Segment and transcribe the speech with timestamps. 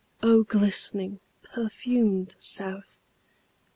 [0.23, 2.97] O glistening, perfumed South!